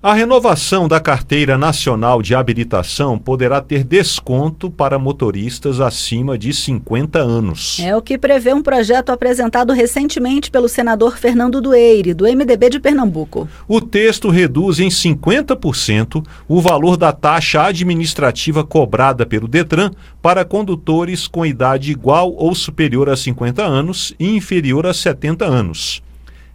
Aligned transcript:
A 0.00 0.14
renovação 0.14 0.86
da 0.86 1.00
Carteira 1.00 1.58
Nacional 1.58 2.22
de 2.22 2.32
Habilitação 2.32 3.18
poderá 3.18 3.60
ter 3.60 3.82
desconto 3.82 4.70
para 4.70 4.96
motoristas 4.96 5.80
acima 5.80 6.38
de 6.38 6.54
50 6.54 7.18
anos. 7.18 7.80
É 7.80 7.96
o 7.96 8.00
que 8.00 8.16
prevê 8.16 8.54
um 8.54 8.62
projeto 8.62 9.10
apresentado 9.10 9.72
recentemente 9.72 10.52
pelo 10.52 10.68
senador 10.68 11.18
Fernando 11.18 11.60
Dueire, 11.60 12.14
do 12.14 12.26
MDB 12.26 12.70
de 12.70 12.78
Pernambuco. 12.78 13.48
O 13.66 13.80
texto 13.80 14.28
reduz 14.28 14.78
em 14.78 14.88
50% 14.88 16.24
o 16.46 16.60
valor 16.60 16.96
da 16.96 17.10
taxa 17.10 17.64
administrativa 17.64 18.62
cobrada 18.62 19.26
pelo 19.26 19.48
Detran 19.48 19.90
para 20.22 20.44
condutores 20.44 21.26
com 21.26 21.44
idade 21.44 21.90
igual 21.90 22.32
ou 22.36 22.54
superior 22.54 23.08
a 23.08 23.16
50 23.16 23.64
anos 23.64 24.14
e 24.16 24.28
inferior 24.36 24.86
a 24.86 24.94
70 24.94 25.44
anos 25.44 26.06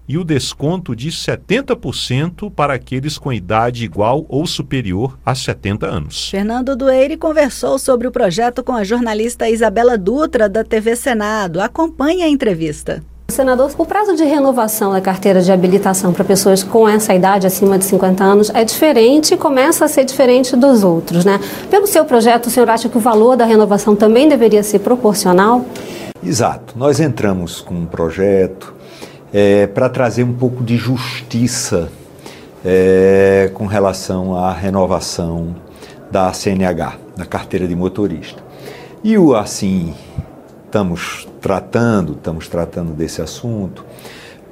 e 0.08 0.18
o 0.18 0.24
desconto 0.24 0.96
de 0.96 1.10
70% 1.10 2.52
para 2.52 2.74
aqueles 2.74 3.18
com 3.18 3.32
idade 3.32 3.86
igual 3.86 4.26
ou 4.28 4.46
superior 4.46 5.18
a 5.26 5.34
70 5.34 5.86
anos. 5.86 6.30
Fernando 6.30 6.76
Dueire 6.76 7.18
conversou 7.18 7.80
sobre 7.80 8.08
o 8.08 8.12
projeto 8.12 8.64
com 8.64 8.74
a 8.74 8.84
jornalista 8.84 9.50
Isabela 9.50 9.98
Dutra, 9.98 10.50
da 10.50 10.64
TV 10.64 10.96
Senado. 10.96 11.62
Acompanhe 11.62 12.24
a 12.24 12.30
entrevista. 12.30 13.04
Senador, 13.30 13.72
o 13.78 13.86
prazo 13.86 14.16
de 14.16 14.24
renovação 14.24 14.92
da 14.92 15.02
carteira 15.02 15.42
de 15.42 15.52
habilitação 15.52 16.14
para 16.14 16.24
pessoas 16.24 16.62
com 16.62 16.88
essa 16.88 17.16
idade 17.16 17.48
acima 17.48 17.80
de 17.80 17.86
50 17.86 18.24
anos 18.24 18.52
é 18.54 18.64
diferente 18.64 19.34
e 19.34 19.38
começa 19.38 19.86
a 19.86 19.88
ser 19.88 20.04
diferente 20.04 20.56
dos 20.56 20.84
outros, 20.84 21.26
né? 21.26 21.40
Pelo 21.70 21.88
seu 21.88 22.06
projeto, 22.06 22.48
o 22.48 22.50
senhor 22.52 22.70
acha 22.70 22.88
que 22.90 22.98
o 22.98 23.02
valor 23.02 23.36
da 23.36 23.46
renovação 23.46 23.96
também 23.96 24.30
deveria 24.30 24.62
ser 24.62 24.80
proporcional? 24.80 25.66
Exato. 26.24 26.78
Nós 26.78 27.00
entramos 27.00 27.60
com 27.60 27.74
um 27.74 27.86
projeto 27.86 28.74
é, 29.34 29.66
para 29.66 29.90
trazer 29.90 30.24
um 30.24 30.34
pouco 30.34 30.64
de 30.64 30.78
justiça 30.78 31.90
é, 32.64 33.50
com 33.54 33.66
relação 33.66 34.36
à 34.36 34.54
renovação 34.54 35.56
da 36.12 36.32
CNH, 36.32 36.98
da 37.18 37.26
carteira 37.26 37.68
de 37.68 37.76
motorista. 37.76 38.44
E 39.04 39.18
o 39.18 39.36
assim, 39.36 39.94
estamos 40.66 41.28
tratando, 41.42 42.14
estamos 42.14 42.48
tratando 42.48 42.94
desse 42.94 43.22
assunto. 43.22 43.84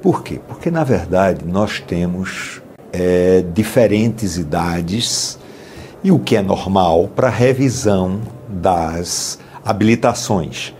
Por 0.02 0.24
quê? 0.24 0.40
Porque, 0.48 0.70
na 0.70 0.82
verdade, 0.82 1.44
nós 1.46 1.78
temos 1.78 2.60
é, 2.92 3.44
diferentes 3.54 4.36
idades 4.36 5.38
e 6.02 6.10
o 6.10 6.18
que 6.18 6.36
é 6.36 6.42
normal 6.42 7.08
para 7.14 7.28
revisão 7.28 8.20
das 8.48 9.38
habilitações. 9.64 10.74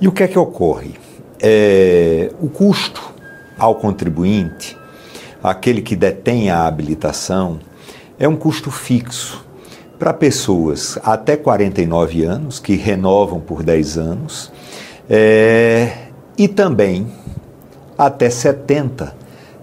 E 0.00 0.08
o 0.08 0.12
que 0.12 0.22
é 0.22 0.28
que 0.28 0.38
ocorre? 0.38 0.94
É, 1.40 2.32
o 2.40 2.48
custo 2.48 3.17
ao 3.58 3.74
contribuinte, 3.74 4.76
aquele 5.42 5.82
que 5.82 5.96
detém 5.96 6.50
a 6.50 6.66
habilitação, 6.66 7.58
é 8.18 8.28
um 8.28 8.36
custo 8.36 8.70
fixo 8.70 9.44
para 9.98 10.14
pessoas 10.14 10.98
até 11.02 11.36
49 11.36 12.24
anos, 12.24 12.60
que 12.60 12.76
renovam 12.76 13.40
por 13.40 13.62
10 13.62 13.98
anos, 13.98 14.52
é, 15.10 16.08
e 16.36 16.46
também 16.46 17.08
até 17.96 18.30
70, 18.30 19.16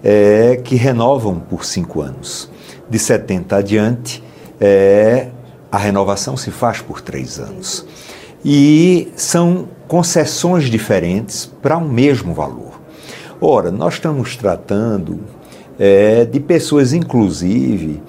é, 0.03 0.59
que 0.63 0.75
renovam 0.75 1.39
por 1.39 1.63
5 1.63 2.01
anos. 2.01 2.51
De 2.89 2.99
70 2.99 3.55
adiante, 3.55 4.23
é, 4.59 5.29
a 5.71 5.77
renovação 5.77 6.35
se 6.35 6.51
faz 6.51 6.81
por 6.81 7.01
3 7.01 7.39
anos. 7.39 7.85
E 8.43 9.11
são 9.15 9.69
concessões 9.87 10.65
diferentes 10.65 11.45
para 11.61 11.77
um 11.77 11.87
mesmo 11.87 12.33
valor. 12.33 12.64
Ora, 13.41 13.69
nós 13.71 13.95
estamos 13.95 14.35
tratando 14.37 15.19
é, 15.77 16.23
de 16.25 16.39
pessoas, 16.39 16.93
inclusive, 16.93 18.01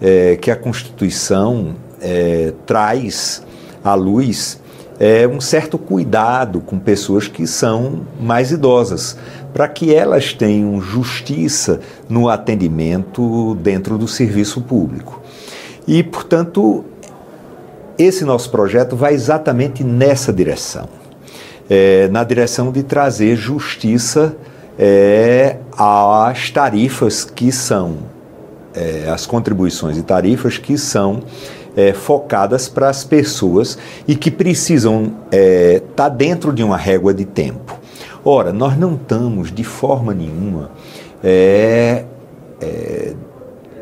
é, 0.00 0.36
que 0.36 0.50
a 0.50 0.56
Constituição 0.56 1.74
é, 2.00 2.52
traz 2.66 3.44
à 3.84 3.94
luz 3.94 4.60
é, 4.98 5.26
um 5.26 5.40
certo 5.40 5.78
cuidado 5.78 6.60
com 6.60 6.78
pessoas 6.78 7.28
que 7.28 7.46
são 7.46 8.02
mais 8.20 8.50
idosas, 8.50 9.16
para 9.54 9.68
que 9.68 9.94
elas 9.94 10.32
tenham 10.32 10.80
justiça 10.80 11.80
no 12.08 12.28
atendimento 12.28 13.54
dentro 13.56 13.96
do 13.96 14.08
serviço 14.08 14.60
público. 14.60 15.22
E, 15.86 16.02
portanto, 16.02 16.84
esse 17.98 18.24
nosso 18.24 18.50
projeto 18.50 18.96
vai 18.96 19.14
exatamente 19.14 19.84
nessa 19.84 20.32
direção 20.32 20.88
é, 21.68 22.08
na 22.08 22.22
direção 22.24 22.70
de 22.70 22.82
trazer 22.82 23.36
justiça 23.36 24.36
é, 24.78 25.56
as 25.76 26.50
tarifas 26.50 27.24
que 27.24 27.52
são, 27.52 27.98
é, 28.74 29.08
as 29.10 29.26
contribuições 29.26 29.96
e 29.96 30.02
tarifas 30.02 30.58
que 30.58 30.78
são 30.78 31.22
é, 31.76 31.92
focadas 31.92 32.68
para 32.68 32.88
as 32.88 33.04
pessoas 33.04 33.78
e 34.06 34.14
que 34.14 34.30
precisam 34.30 35.14
estar 35.30 35.36
é, 35.36 35.82
tá 35.94 36.08
dentro 36.08 36.52
de 36.52 36.62
uma 36.62 36.76
régua 36.76 37.12
de 37.14 37.24
tempo. 37.24 37.78
Ora, 38.24 38.52
nós 38.52 38.78
não 38.78 38.94
estamos 38.94 39.50
de 39.50 39.64
forma 39.64 40.14
nenhuma 40.14 40.70
é, 41.24 42.04
é, 42.60 43.14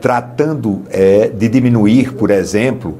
tratando 0.01 0.83
é, 0.91 1.29
de 1.29 1.49
diminuir, 1.49 2.15
por 2.15 2.31
exemplo, 2.31 2.97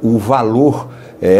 o 0.00 0.18
valor 0.18 0.88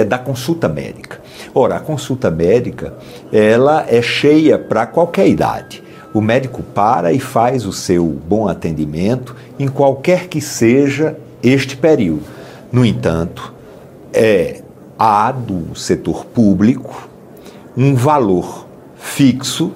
da 0.08 0.18
consulta 0.18 0.68
médica. 0.68 1.20
Ora, 1.54 1.76
a 1.76 1.80
consulta 1.80 2.30
médica, 2.30 2.94
ela 3.32 3.84
é 3.88 4.00
cheia 4.00 4.58
para 4.58 4.86
qualquer 4.86 5.28
idade. 5.28 5.82
O 6.12 6.20
médico 6.20 6.62
para 6.62 7.12
e 7.12 7.18
faz 7.18 7.66
o 7.66 7.72
seu 7.72 8.06
bom 8.06 8.46
atendimento 8.46 9.34
em 9.58 9.66
qualquer 9.66 10.28
que 10.28 10.40
seja 10.40 11.16
este 11.42 11.76
período. 11.76 12.22
No 12.70 12.84
entanto, 12.84 13.52
é 14.12 14.62
há 14.98 15.32
do 15.32 15.76
setor 15.76 16.24
público 16.24 17.08
um 17.76 17.94
valor 17.94 18.66
fixo 18.96 19.72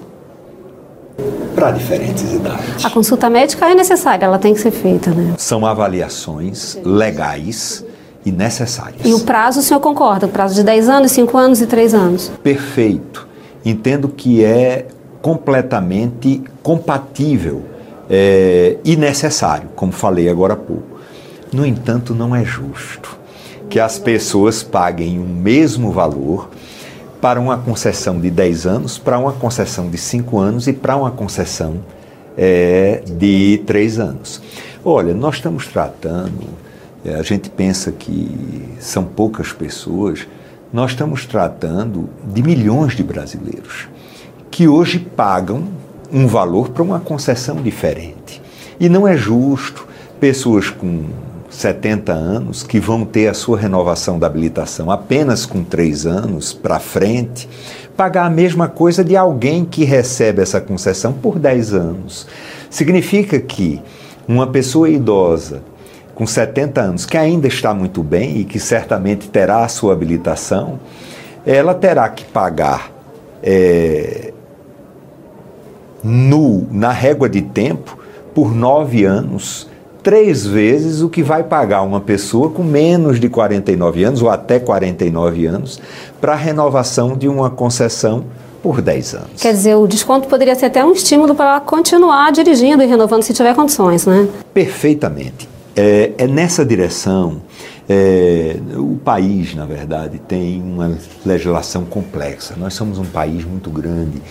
para 1.53 1.71
diferentes 1.71 2.33
idades. 2.33 2.85
A 2.85 2.89
consulta 2.89 3.29
médica 3.29 3.69
é 3.69 3.75
necessária, 3.75 4.25
ela 4.25 4.39
tem 4.39 4.53
que 4.53 4.61
ser 4.61 4.71
feita, 4.71 5.11
né? 5.11 5.33
São 5.37 5.65
avaliações 5.65 6.79
legais 6.85 7.83
e 8.29 8.31
necessárias. 8.31 9.01
E 9.03 9.13
o 9.13 9.19
prazo, 9.21 9.59
o 9.59 9.63
senhor 9.63 9.79
concorda? 9.79 10.27
O 10.27 10.29
prazo 10.29 10.55
de 10.55 10.63
10 10.63 10.87
anos, 10.87 11.11
5 11.11 11.37
anos 11.37 11.61
e 11.61 11.67
3 11.67 11.93
anos? 11.93 12.31
Perfeito. 12.41 13.27
Entendo 13.65 14.07
que 14.07 14.43
é 14.43 14.87
completamente 15.21 16.41
compatível 16.63 17.63
é, 18.09 18.77
e 18.85 18.95
necessário, 18.95 19.69
como 19.75 19.91
falei 19.91 20.29
agora 20.29 20.53
há 20.53 20.57
pouco. 20.57 20.99
No 21.51 21.65
entanto, 21.65 22.15
não 22.15 22.35
é 22.35 22.45
justo 22.45 23.17
que 23.69 23.79
as 23.79 23.99
pessoas 23.99 24.63
paguem 24.63 25.19
o 25.19 25.25
mesmo 25.25 25.91
valor 25.91 26.49
para 27.21 27.39
uma 27.39 27.57
concessão 27.57 28.19
de 28.19 28.29
10 28.29 28.65
anos, 28.65 28.97
para 28.97 29.19
uma 29.19 29.33
concessão 29.33 29.89
de 29.89 29.97
5 29.97 30.39
anos 30.39 30.67
e 30.67 30.73
para 30.73 30.95
uma 30.95 31.11
concessão 31.11 31.75
é, 32.37 33.03
de 33.05 33.61
3 33.67 33.99
anos. 33.99 34.41
Olha, 34.83 35.13
nós 35.13 35.35
estamos 35.35 35.67
tratando 35.67 36.47
a 37.05 37.23
gente 37.23 37.49
pensa 37.49 37.91
que 37.91 38.75
são 38.79 39.03
poucas 39.03 39.53
pessoas, 39.53 40.27
nós 40.71 40.91
estamos 40.91 41.25
tratando 41.25 42.09
de 42.25 42.43
milhões 42.43 42.95
de 42.95 43.03
brasileiros 43.03 43.87
que 44.51 44.67
hoje 44.67 44.99
pagam 44.99 45.67
um 46.11 46.27
valor 46.27 46.69
para 46.69 46.83
uma 46.83 46.99
concessão 46.99 47.61
diferente. 47.61 48.41
E 48.79 48.89
não 48.89 49.07
é 49.07 49.15
justo 49.15 49.87
pessoas 50.19 50.69
com 50.69 51.05
70 51.49 52.11
anos 52.11 52.63
que 52.63 52.79
vão 52.79 53.05
ter 53.05 53.27
a 53.27 53.33
sua 53.33 53.57
renovação 53.57 54.19
da 54.19 54.27
habilitação 54.27 54.91
apenas 54.91 55.45
com 55.45 55.63
3 55.63 56.05
anos 56.05 56.53
para 56.53 56.79
frente, 56.79 57.47
pagar 57.95 58.25
a 58.25 58.29
mesma 58.29 58.67
coisa 58.67 59.03
de 59.03 59.15
alguém 59.15 59.65
que 59.65 59.83
recebe 59.83 60.41
essa 60.41 60.61
concessão 60.61 61.13
por 61.13 61.39
10 61.39 61.73
anos. 61.73 62.27
Significa 62.69 63.39
que 63.39 63.81
uma 64.27 64.47
pessoa 64.47 64.89
idosa 64.89 65.61
com 66.19 66.27
70 66.27 66.81
anos, 66.81 67.05
que 67.05 67.15
ainda 67.15 67.47
está 67.47 67.73
muito 67.73 68.03
bem 68.03 68.39
e 68.39 68.43
que 68.43 68.59
certamente 68.59 69.29
terá 69.29 69.63
a 69.63 69.69
sua 69.69 69.93
habilitação, 69.93 70.77
ela 71.45 71.73
terá 71.73 72.09
que 72.09 72.25
pagar 72.25 72.91
é, 73.41 74.33
no, 76.03 76.67
na 76.69 76.91
régua 76.91 77.29
de 77.29 77.41
tempo 77.41 77.97
por 78.35 78.53
nove 78.53 79.05
anos, 79.05 79.69
três 80.03 80.45
vezes 80.45 81.01
o 81.01 81.07
que 81.07 81.23
vai 81.23 81.41
pagar 81.41 81.83
uma 81.83 82.01
pessoa 82.01 82.49
com 82.49 82.63
menos 82.63 83.17
de 83.17 83.29
49 83.29 84.03
anos 84.03 84.21
ou 84.21 84.29
até 84.29 84.59
49 84.59 85.45
anos 85.45 85.79
para 86.19 86.33
a 86.33 86.35
renovação 86.35 87.15
de 87.15 87.29
uma 87.29 87.49
concessão 87.49 88.25
por 88.61 88.81
10 88.81 89.13
anos. 89.13 89.41
Quer 89.41 89.53
dizer, 89.53 89.75
o 89.75 89.87
desconto 89.87 90.27
poderia 90.27 90.53
ser 90.53 90.65
até 90.65 90.83
um 90.83 90.91
estímulo 90.91 91.33
para 91.33 91.45
ela 91.45 91.61
continuar 91.61 92.29
dirigindo 92.33 92.83
e 92.83 92.85
renovando 92.85 93.23
se 93.23 93.33
tiver 93.33 93.55
condições, 93.55 94.05
né? 94.05 94.27
Perfeitamente. 94.53 95.48
É, 95.79 96.11
é 96.17 96.27
nessa 96.27 96.65
direção 96.65 97.41
É, 97.91 98.55
o 98.77 98.99
país, 99.03 99.55
na 99.55 99.65
verdade, 99.65 100.19
tem 100.19 100.61
uma 100.61 100.95
legislação 101.25 101.83
complexa. 101.85 102.53
Nós 102.55 102.75
somos 102.75 102.99
um 102.99 103.05
país 103.05 103.43
muito 103.43 103.71
grande, 103.71 104.21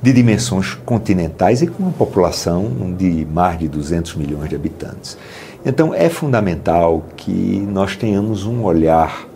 de 0.00 0.12
dimensões 0.12 0.74
continentais 0.86 1.60
e 1.60 1.66
com 1.66 1.82
uma 1.82 1.90
população 1.90 2.94
de 2.96 3.26
mais 3.28 3.58
de 3.58 3.66
200 3.66 4.14
milhões 4.14 4.48
de 4.48 4.54
habitantes. 4.54 5.18
Então, 5.66 5.92
é 5.92 6.08
fundamental 6.08 7.06
que 7.16 7.58
nós 7.68 7.96
tenhamos 7.96 8.46
um 8.46 8.62
olhar 8.62 9.26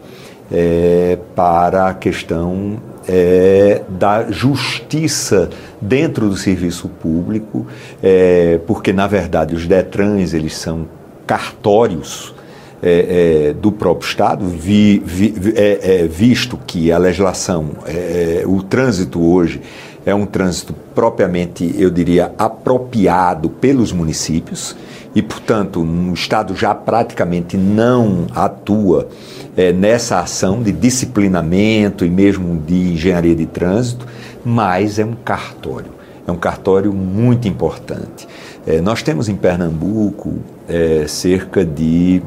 é, 0.53 1.19
para 1.35 1.89
a 1.89 1.95
questão 1.95 2.79
é, 3.09 3.83
da 3.89 4.31
justiça 4.31 5.51
dentro 5.81 6.29
do 6.29 6.37
serviço 6.37 6.89
público, 6.89 7.67
é, 8.01 8.61
porque 8.65 8.93
na 8.93 9.09
verdade 9.09 9.57
os 9.57 9.67
DETRANs 9.67 10.35
eles 10.35 10.57
são 10.57 10.87
cartórios 11.27 12.35
é, 12.83 13.51
é, 13.51 13.53
do 13.53 13.71
próprio 13.71 14.09
Estado, 14.09 14.45
vi, 14.47 15.01
vi, 15.05 15.35
é, 15.55 16.03
é, 16.03 16.07
visto 16.07 16.59
que 16.67 16.91
a 16.91 16.99
legislação, 16.99 17.71
é, 17.87 18.43
o 18.45 18.63
trânsito 18.63 19.23
hoje 19.23 19.61
é 20.05 20.13
um 20.13 20.27
trânsito 20.27 20.75
propriamente, 20.95 21.75
eu 21.79 21.91
diria, 21.91 22.33
apropriado 22.37 23.49
pelos 23.49 23.93
municípios 23.93 24.75
e, 25.15 25.23
portanto, 25.23 25.81
o 25.81 26.13
Estado 26.13 26.57
já 26.57 26.75
praticamente 26.75 27.57
não 27.57 28.27
atua 28.35 29.09
é, 29.57 29.73
nessa 29.73 30.19
ação 30.19 30.63
de 30.63 30.73
disciplinamento 30.73 32.05
e 32.05 32.11
mesmo 32.11 32.59
de 32.59 32.95
engenharia 32.95 33.35
de 33.35 33.47
trânsito, 33.47 34.07
mas 34.45 34.99
é 34.99 35.05
um 35.05 35.15
cartório. 35.15 36.02
É 36.27 36.33
um 36.33 36.37
cartório 36.37 36.93
muito 36.93 37.49
importante. 37.49 38.29
É, 38.67 38.81
nós 38.81 39.03
temos 39.03 39.29
em 39.29 39.35
Pernambuco 39.35 40.35
é, 40.69 41.05
cerca 41.07 41.65
de 41.65 42.23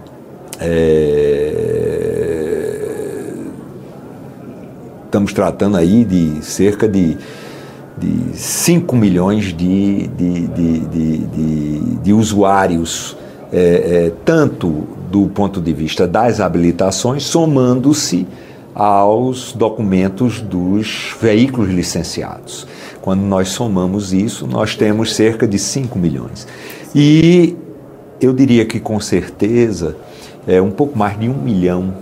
é, 0.59 1.75
estamos 5.15 5.31
tratando 5.31 5.77
aí 5.77 6.03
de 6.03 6.44
cerca 6.44 6.88
de, 6.89 7.18
de 7.97 8.38
5 8.38 8.95
milhões 8.97 9.45
de, 9.45 10.07
de, 10.07 10.48
de, 10.48 11.80
de 12.03 12.13
usuários, 12.13 13.15
é, 13.51 14.07
é, 14.07 14.12
tanto 14.25 14.86
do 15.09 15.27
ponto 15.27 15.62
de 15.62 15.71
vista 15.71 16.06
das 16.06 16.41
habilitações, 16.41 17.24
somando-se 17.24 18.27
aos 18.74 19.53
documentos 19.53 20.41
dos 20.41 21.15
veículos 21.21 21.69
licenciados. 21.69 22.68
Quando 23.06 23.22
nós 23.22 23.50
somamos 23.50 24.12
isso, 24.13 24.48
nós 24.48 24.75
temos 24.75 25.13
cerca 25.13 25.48
de 25.48 25.60
5 25.60 26.00
milhões. 26.00 26.48
E 26.96 27.56
eu 28.19 28.34
diria 28.34 28.66
que 28.66 28.80
com 28.80 29.00
certeza 29.00 29.96
é, 30.48 30.60
um 30.60 30.72
pouco 30.72 30.98
mais 30.98 31.19
de 31.19 31.30
um 31.30 31.36
milhão 31.36 31.94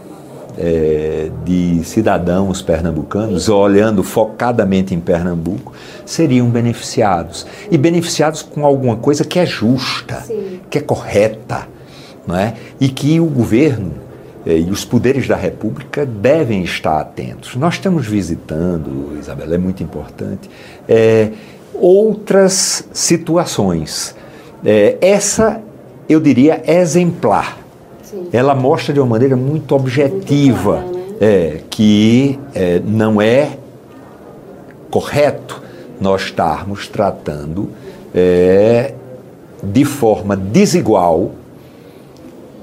é, 0.57 1.29
de 1.43 1.83
cidadãos 1.83 2.61
pernambucanos, 2.61 3.49
olhando 3.49 4.01
focadamente 4.01 4.95
em 4.95 4.99
Pernambuco, 5.01 5.73
seriam 6.05 6.49
beneficiados. 6.49 7.45
E 7.69 7.77
beneficiados 7.77 8.41
com 8.41 8.65
alguma 8.65 8.95
coisa 8.95 9.25
que 9.25 9.37
é 9.39 9.45
justa, 9.45 10.21
Sim. 10.21 10.61
que 10.69 10.77
é 10.77 10.81
correta, 10.81 11.67
não 12.25 12.37
é? 12.37 12.53
e 12.79 12.87
que 12.87 13.19
o 13.19 13.25
governo 13.25 13.91
e 14.45 14.69
os 14.69 14.83
poderes 14.83 15.27
da 15.27 15.35
República 15.35 16.05
devem 16.05 16.63
estar 16.63 16.99
atentos. 16.99 17.55
Nós 17.55 17.75
estamos 17.75 18.05
visitando, 18.05 19.17
Isabela, 19.19 19.55
é 19.55 19.57
muito 19.57 19.81
importante, 19.81 20.49
é, 20.87 21.29
outras 21.73 22.87
situações. 22.91 24.15
É, 24.65 24.97
essa, 25.01 25.61
eu 26.09 26.19
diria, 26.19 26.61
exemplar 26.65 27.63
ela 28.31 28.53
mostra 28.55 28.93
de 28.93 28.99
uma 28.99 29.07
maneira 29.07 29.35
muito 29.35 29.75
objetiva 29.75 30.81
muito 30.81 30.93
clara, 30.93 31.07
né? 31.09 31.15
é, 31.19 31.59
que 31.69 32.39
é, 32.53 32.81
não 32.83 33.21
é 33.21 33.57
correto 34.89 35.61
nós 35.99 36.23
estarmos 36.23 36.87
tratando 36.87 37.69
é, 38.13 38.93
de 39.63 39.85
forma 39.85 40.35
desigual 40.35 41.31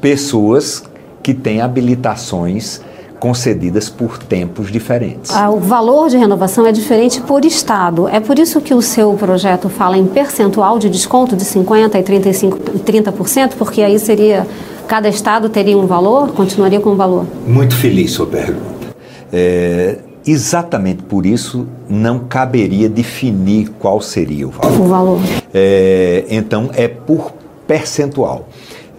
pessoas 0.00 0.84
que 1.22 1.34
têm 1.34 1.60
habilitações 1.60 2.80
concedidas 3.18 3.90
por 3.90 4.16
tempos 4.16 4.72
diferentes. 4.72 5.30
Ah, 5.34 5.50
o 5.50 5.60
valor 5.60 6.08
de 6.08 6.16
renovação 6.16 6.66
é 6.66 6.72
diferente 6.72 7.20
por 7.20 7.44
estado. 7.44 8.08
É 8.08 8.18
por 8.18 8.38
isso 8.38 8.60
que 8.62 8.72
o 8.72 8.80
seu 8.80 9.12
projeto 9.12 9.68
fala 9.68 9.98
em 9.98 10.06
percentual 10.06 10.78
de 10.78 10.88
desconto 10.88 11.36
de 11.36 11.44
50% 11.44 11.96
e 11.96 12.02
35, 12.02 12.58
30%, 12.58 13.52
porque 13.58 13.82
aí 13.82 13.98
seria 13.98 14.46
Cada 14.90 15.08
estado 15.08 15.48
teria 15.48 15.78
um 15.78 15.86
valor? 15.86 16.32
Continuaria 16.32 16.80
com 16.80 16.90
um 16.90 16.96
valor? 16.96 17.24
Muito 17.46 17.76
feliz 17.76 18.10
sua 18.10 18.26
pergunta. 18.26 18.88
É, 19.32 19.98
exatamente 20.26 21.04
por 21.04 21.24
isso 21.24 21.64
não 21.88 22.18
caberia 22.18 22.88
definir 22.88 23.68
qual 23.78 24.00
seria 24.00 24.48
o 24.48 24.50
valor. 24.50 24.80
O 24.80 24.84
valor. 24.88 25.20
É, 25.54 26.24
então 26.28 26.70
é 26.74 26.88
por 26.88 27.32
percentual. 27.68 28.48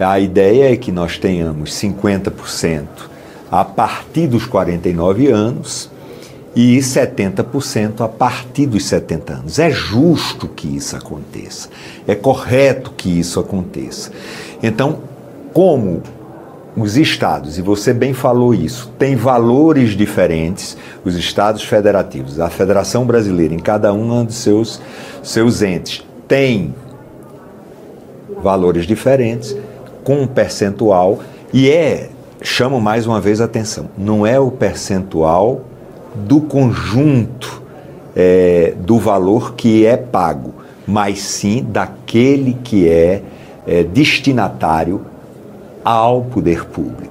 A 0.02 0.20
ideia 0.20 0.74
é 0.74 0.76
que 0.76 0.92
nós 0.92 1.18
tenhamos 1.18 1.72
50% 1.72 2.88
a 3.52 3.64
partir 3.64 4.28
dos 4.28 4.46
49 4.46 5.28
anos 5.28 5.92
e 6.56 6.78
70% 6.80 8.02
a 8.02 8.08
partir 8.08 8.66
dos 8.66 8.86
70 8.86 9.34
anos. 9.34 9.60
É 9.60 9.70
justo 9.70 10.48
que 10.48 10.76
isso 10.76 10.96
aconteça. 10.96 11.70
É 12.08 12.16
correto 12.16 12.92
que 12.98 13.20
isso 13.20 13.40
aconteça. 13.40 14.12
Então, 14.64 15.00
como 15.54 16.02
os 16.76 16.98
estados, 16.98 17.58
e 17.58 17.62
você 17.62 17.94
bem 17.94 18.14
falou 18.14 18.54
isso, 18.54 18.92
têm 18.98 19.16
valores 19.16 19.92
diferentes, 19.92 20.78
os 21.04 21.16
estados 21.16 21.64
federativos, 21.64 22.40
a 22.40 22.50
Federação 22.50 23.06
Brasileira, 23.06 23.54
em 23.54 23.60
cada 23.60 23.94
um 23.94 24.24
dos 24.24 24.36
seus, 24.36 24.82
seus 25.22 25.62
entes, 25.62 26.04
tem 26.28 26.74
valores 28.42 28.86
diferentes, 28.88 29.56
com 30.04 30.22
um 30.22 30.28
percentual, 30.28 31.20
e 31.54 31.70
é, 31.70 32.10
chamo 32.42 32.80
mais 32.80 33.06
uma 33.06 33.20
vez 33.20 33.42
a 33.42 33.46
atenção, 33.46 33.90
não 33.98 34.26
é 34.26 34.40
o 34.40 34.52
percentual 34.52 35.62
do 36.16 36.42
conjunto 36.42 37.62
é, 38.16 38.74
do 38.78 38.98
valor 38.98 39.54
que 39.56 39.86
é 39.86 39.98
pago, 39.98 40.54
mas 40.88 41.20
sim 41.20 41.66
daquele 41.68 42.54
que 42.64 42.88
é, 42.88 43.22
é 43.66 43.84
destinatário 43.84 45.02
ao 45.84 46.22
poder 46.24 46.66
público. 46.66 47.11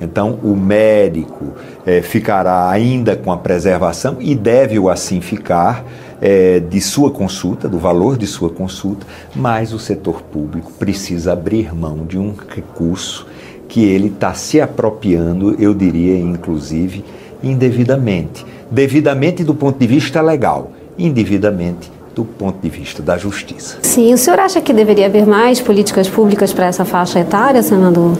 Então, 0.00 0.38
o 0.42 0.54
médico 0.54 1.54
é, 1.86 2.02
ficará 2.02 2.68
ainda 2.68 3.16
com 3.16 3.32
a 3.32 3.36
preservação 3.36 4.16
e 4.20 4.34
deve-o 4.34 4.90
assim 4.90 5.20
ficar 5.20 5.84
é, 6.20 6.60
de 6.60 6.80
sua 6.80 7.10
consulta, 7.10 7.68
do 7.68 7.78
valor 7.78 8.16
de 8.16 8.26
sua 8.26 8.50
consulta, 8.50 9.06
mas 9.34 9.72
o 9.72 9.78
setor 9.78 10.22
público 10.22 10.72
precisa 10.72 11.32
abrir 11.32 11.74
mão 11.74 12.04
de 12.04 12.18
um 12.18 12.34
recurso 12.54 13.26
que 13.68 13.84
ele 13.84 14.08
está 14.08 14.32
se 14.34 14.60
apropriando, 14.60 15.56
eu 15.58 15.74
diria, 15.74 16.18
inclusive, 16.18 17.04
indevidamente. 17.42 18.44
Devidamente 18.70 19.44
do 19.44 19.54
ponto 19.54 19.78
de 19.78 19.86
vista 19.86 20.20
legal, 20.20 20.70
indevidamente 20.98 21.90
do 22.14 22.24
ponto 22.24 22.58
de 22.62 22.70
vista 22.70 23.02
da 23.02 23.18
justiça. 23.18 23.78
Sim, 23.82 24.14
o 24.14 24.18
senhor 24.18 24.40
acha 24.40 24.60
que 24.60 24.72
deveria 24.72 25.06
haver 25.06 25.26
mais 25.26 25.60
políticas 25.60 26.08
públicas 26.08 26.52
para 26.52 26.66
essa 26.66 26.84
faixa 26.84 27.20
etária, 27.20 27.62
senador? 27.62 28.16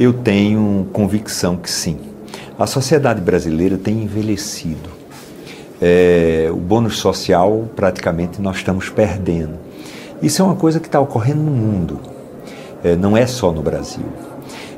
Eu 0.00 0.14
tenho 0.14 0.88
convicção 0.94 1.58
que 1.58 1.70
sim. 1.70 1.98
A 2.58 2.66
sociedade 2.66 3.20
brasileira 3.20 3.76
tem 3.76 4.02
envelhecido. 4.02 4.88
É, 5.78 6.48
o 6.50 6.56
bônus 6.56 6.96
social, 6.96 7.68
praticamente, 7.76 8.40
nós 8.40 8.56
estamos 8.56 8.88
perdendo. 8.88 9.58
Isso 10.22 10.40
é 10.40 10.44
uma 10.46 10.56
coisa 10.56 10.80
que 10.80 10.88
está 10.88 10.98
ocorrendo 10.98 11.42
no 11.42 11.50
mundo, 11.50 12.00
é, 12.82 12.96
não 12.96 13.14
é 13.14 13.26
só 13.26 13.52
no 13.52 13.60
Brasil. 13.60 14.06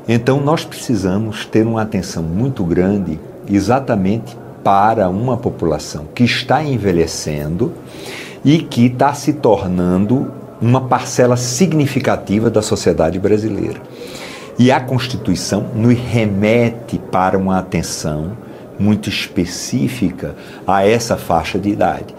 Então, 0.09 0.41
nós 0.41 0.65
precisamos 0.65 1.45
ter 1.45 1.65
uma 1.65 1.83
atenção 1.83 2.21
muito 2.21 2.61
grande 2.65 3.17
exatamente 3.49 4.37
para 4.61 5.07
uma 5.07 5.37
população 5.37 6.05
que 6.13 6.25
está 6.25 6.61
envelhecendo 6.61 7.71
e 8.43 8.57
que 8.57 8.87
está 8.87 9.13
se 9.13 9.31
tornando 9.31 10.33
uma 10.61 10.81
parcela 10.81 11.37
significativa 11.37 12.49
da 12.49 12.61
sociedade 12.61 13.17
brasileira. 13.19 13.79
E 14.57 14.71
a 14.71 14.79
Constituição 14.79 15.65
nos 15.73 15.97
remete 15.97 16.99
para 16.99 17.37
uma 17.37 17.57
atenção 17.57 18.37
muito 18.79 19.09
específica 19.09 20.35
a 20.65 20.85
essa 20.85 21.17
faixa 21.17 21.57
de 21.57 21.69
idade. 21.69 22.13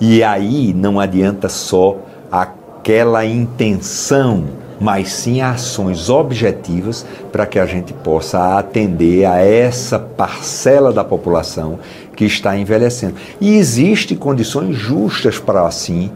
E 0.00 0.22
aí 0.22 0.74
não 0.74 0.98
adianta 1.00 1.48
só 1.48 1.96
aquela 2.30 3.24
intenção, 3.24 4.44
mas 4.80 5.12
sim 5.12 5.40
ações 5.40 6.10
objetivas 6.10 7.06
para 7.32 7.46
que 7.46 7.58
a 7.58 7.66
gente 7.66 7.92
possa 7.92 8.58
atender 8.58 9.24
a 9.24 9.38
essa 9.38 9.98
parcela 9.98 10.92
da 10.92 11.04
população 11.04 11.78
que 12.14 12.24
está 12.24 12.56
envelhecendo. 12.56 13.14
E 13.40 13.56
existem 13.56 14.16
condições 14.16 14.76
justas 14.76 15.38
para 15.38 15.66
assim 15.66 16.10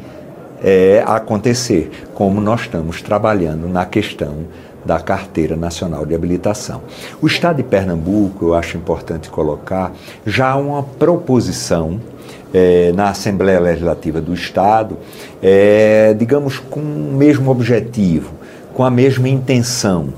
é, 0.62 1.02
acontecer, 1.07 1.90
como 2.14 2.40
nós 2.40 2.62
estamos 2.62 3.02
trabalhando 3.02 3.69
na 3.69 3.85
questão 3.85 4.45
da 4.85 4.99
Carteira 4.99 5.57
Nacional 5.57 6.07
de 6.07 6.14
Habilitação. 6.14 6.83
O 7.21 7.26
Estado 7.26 7.59
de 7.59 7.62
Pernambuco, 7.62 8.47
eu 8.47 8.55
acho 8.55 8.76
importante 8.76 9.29
colocar, 9.29 9.93
já 10.25 10.50
há 10.50 10.57
uma 10.57 10.83
proposição 10.83 12.00
é, 12.52 12.93
na 12.93 13.11
Assembleia 13.11 13.61
Legislativa 13.61 14.21
do 14.21 14.35
Estado, 14.35 14.97
é, 15.43 16.14
digamos, 16.14 16.59
com 16.59 16.81
o 16.81 17.14
mesmo 17.14 17.50
objetivo, 17.50 18.33
com 18.75 18.85
a 18.85 18.90
mesma 18.90 19.29
intenção. 19.29 20.12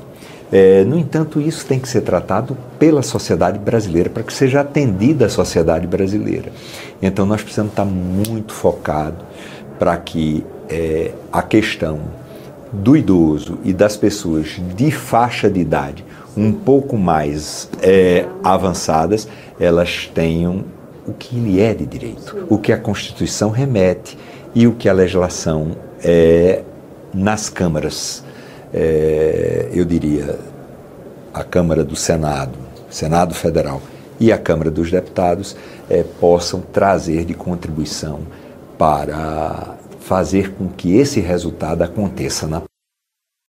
É, 0.50 0.84
no 0.84 0.98
entanto, 0.98 1.40
isso 1.40 1.64
tem 1.64 1.78
que 1.78 1.88
ser 1.88 2.02
tratado 2.02 2.56
pela 2.78 3.02
sociedade 3.02 3.58
brasileira, 3.58 4.10
para 4.10 4.22
que 4.22 4.32
seja 4.32 4.60
atendida 4.60 5.26
a 5.26 5.28
sociedade 5.28 5.86
brasileira. 5.86 6.52
Então, 7.00 7.24
nós 7.24 7.42
precisamos 7.42 7.72
estar 7.72 7.86
muito 7.86 8.52
focados 8.52 9.24
para 9.82 9.96
que 9.96 10.46
é, 10.70 11.10
a 11.32 11.42
questão 11.42 12.02
do 12.72 12.96
idoso 12.96 13.58
e 13.64 13.72
das 13.72 13.96
pessoas 13.96 14.60
de 14.76 14.92
faixa 14.92 15.50
de 15.50 15.58
idade 15.58 16.04
um 16.36 16.52
pouco 16.52 16.96
mais 16.96 17.68
é, 17.82 18.24
avançadas, 18.44 19.26
elas 19.58 20.08
tenham 20.14 20.64
o 21.04 21.12
que 21.12 21.34
lhe 21.34 21.60
é 21.60 21.74
de 21.74 21.84
direito, 21.84 22.46
o 22.48 22.58
que 22.58 22.72
a 22.72 22.78
Constituição 22.78 23.50
remete 23.50 24.16
e 24.54 24.68
o 24.68 24.72
que 24.72 24.88
a 24.88 24.92
legislação 24.92 25.72
é 26.00 26.62
nas 27.12 27.48
câmaras, 27.48 28.22
é, 28.72 29.68
eu 29.72 29.84
diria, 29.84 30.38
a 31.34 31.42
Câmara 31.42 31.82
do 31.82 31.96
Senado, 31.96 32.56
Senado 32.88 33.34
Federal 33.34 33.82
e 34.20 34.30
a 34.30 34.38
Câmara 34.38 34.70
dos 34.70 34.92
Deputados 34.92 35.56
é, 35.90 36.04
possam 36.20 36.60
trazer 36.60 37.24
de 37.24 37.34
contribuição 37.34 38.20
para 38.82 39.76
fazer 40.00 40.54
com 40.54 40.68
que 40.68 40.96
esse 40.96 41.20
resultado 41.20 41.82
aconteça 41.82 42.48
na 42.48 42.62